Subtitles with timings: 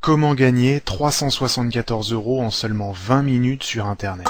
[0.00, 4.26] Comment gagner trois cent soixante-quatorze euros en seulement vingt minutes sur Internet?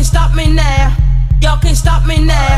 [0.00, 0.96] Y'all can stop me now.
[1.42, 2.49] Y'all can't stop me now.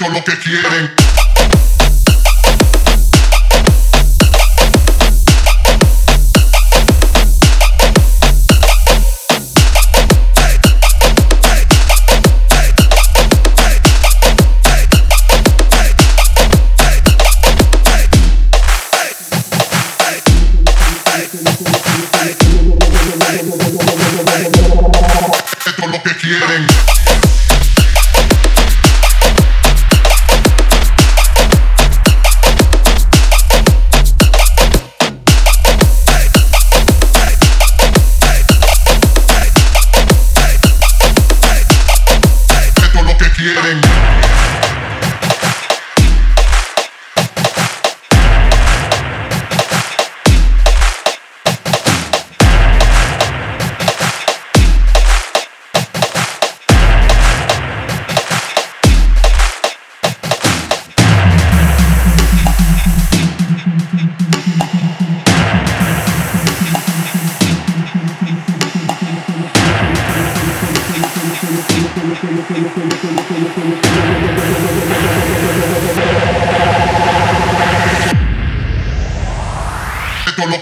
[0.00, 1.03] Es lo que quieren.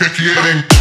[0.00, 0.79] Que quieren.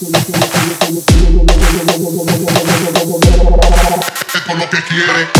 [0.00, 0.12] Esto
[4.52, 5.37] es lo que quieren.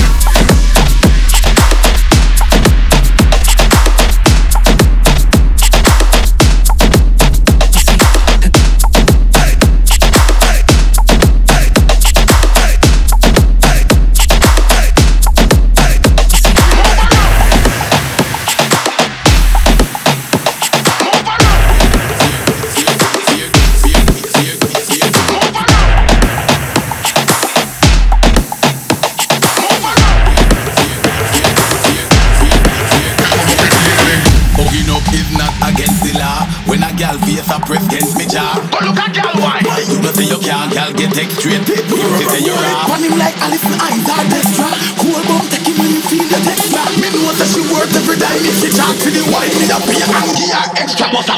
[49.58, 49.66] To the wine.
[49.66, 51.28] Me a pay and give her extra, but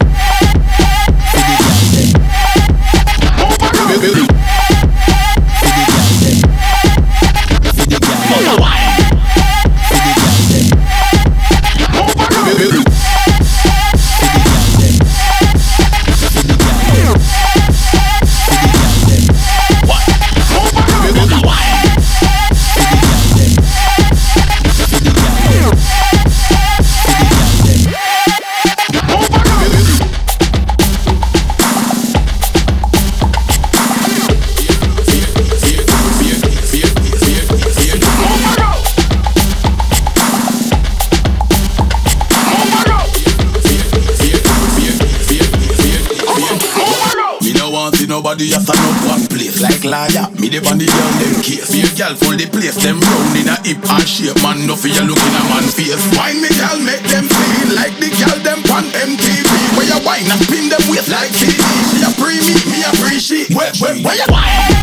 [0.00, 0.19] a
[50.60, 51.72] Me dey on the girl them case.
[51.72, 52.76] Me a girl full the place.
[52.76, 54.36] Them round in a hip and shape.
[54.42, 55.96] Man, no fear looking a man face.
[56.16, 59.48] Wine me girl make them feel like the girl them on MTV.
[59.76, 61.56] Where you wine and spin them waist like CD.
[61.56, 63.48] She a pre me, me a pre she.
[63.54, 64.80] Where, where, where you wine?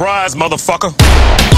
[0.00, 1.49] Surprise, motherfucker.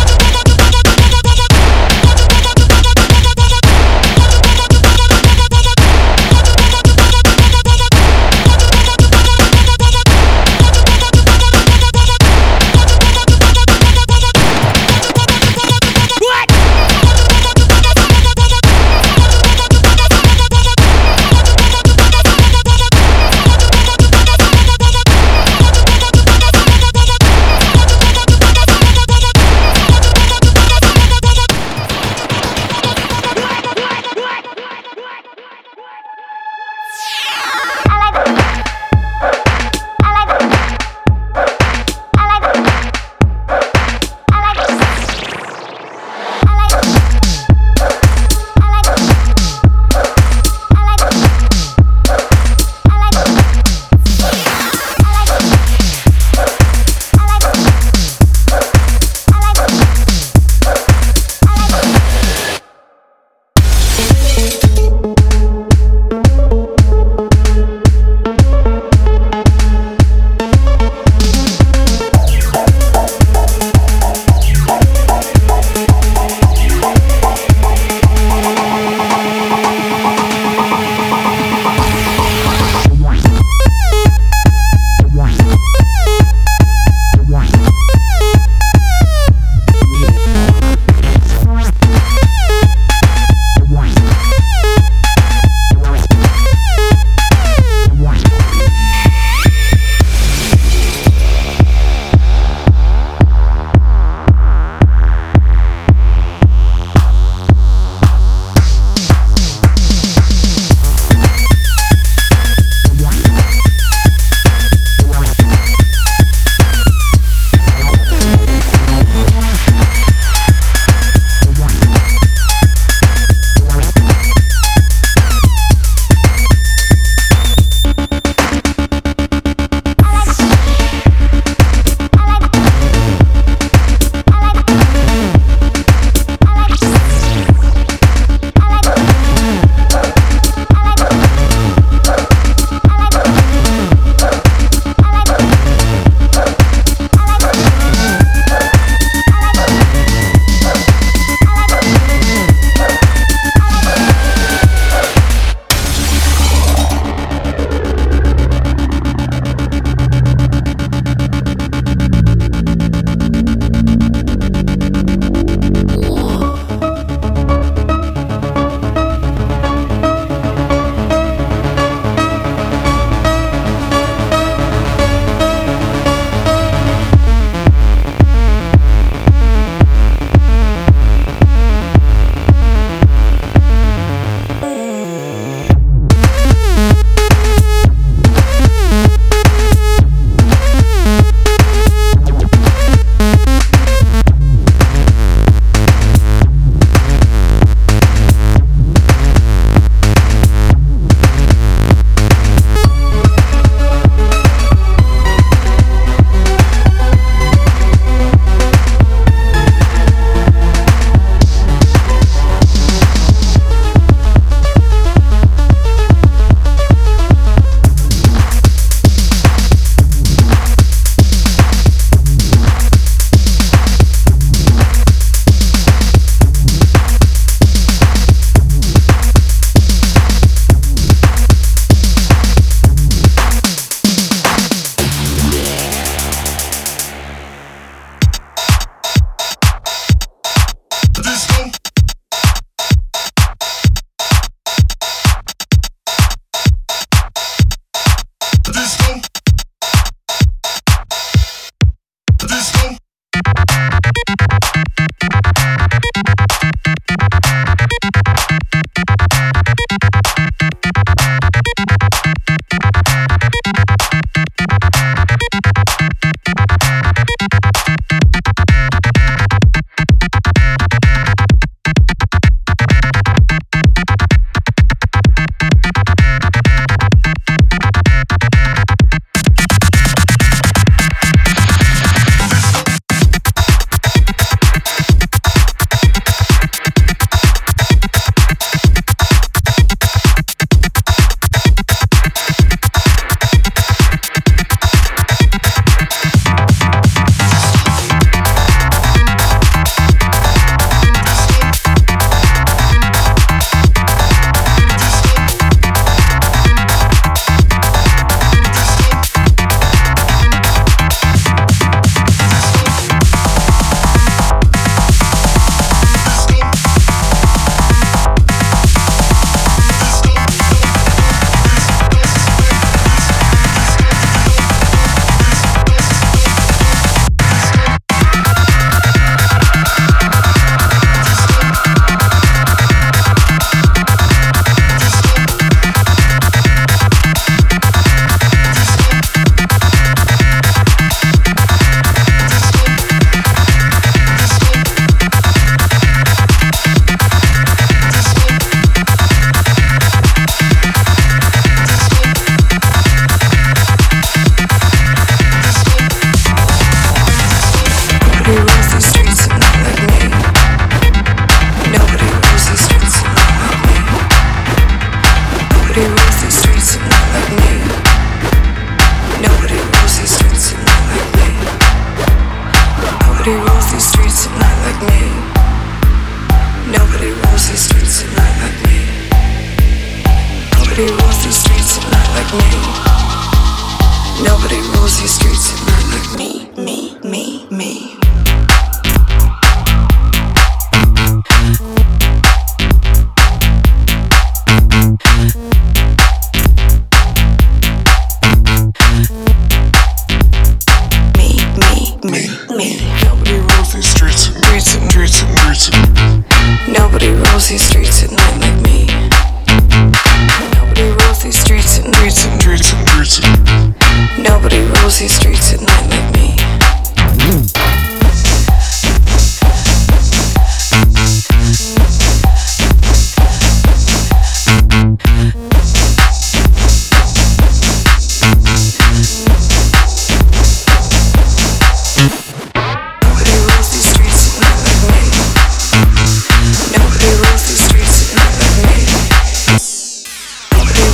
[382.55, 382.82] Oh.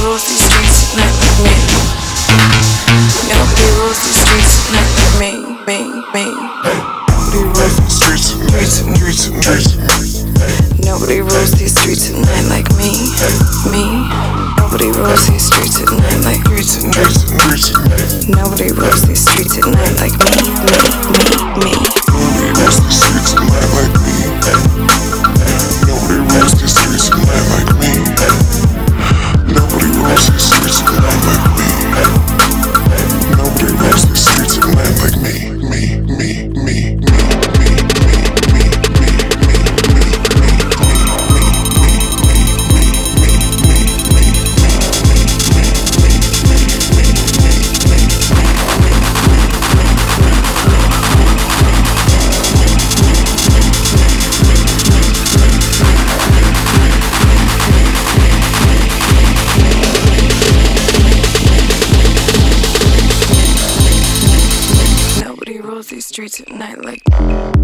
[0.08, 1.12] rules these streets, not
[1.44, 1.52] me.
[3.28, 4.88] Nobody rules these streets, not
[5.20, 5.32] me,
[5.68, 5.84] me,
[6.16, 6.24] me.
[7.12, 10.24] Nobody rules these streets, streets, streets.
[10.80, 12.88] Nobody rules these streets at night like me,
[13.68, 13.84] me.
[14.56, 16.64] Nobody rules these streets at night like me.
[18.32, 21.74] Nobody rules these streets at night like me, me, me, me.
[22.08, 23.97] Nobody rules these streets at night like.
[66.18, 67.57] streets at night like